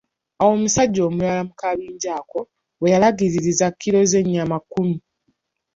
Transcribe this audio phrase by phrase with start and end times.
[0.39, 2.39] Awo omusajja omulala mu kabinja ako,
[2.81, 4.97] we yalagiririza kilo z'ennyama kkumi.